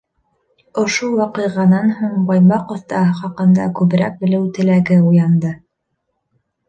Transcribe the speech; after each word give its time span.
Ошо 0.83 1.09
ваҡиғанан 1.17 1.91
һуң 1.99 2.23
Баймаҡ 2.31 2.73
оҫтаһы 2.77 3.13
хаҡында 3.21 3.69
күберәк 3.81 4.19
белеү 4.25 4.49
теләге 4.59 4.99
уянды. 5.11 5.53